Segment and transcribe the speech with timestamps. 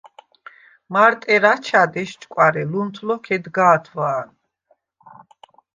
[0.97, 4.27] მარტ ერ აჩად, ესჭკვარე, ლუნთ ლოქ ედგა̄თვა̄ნ.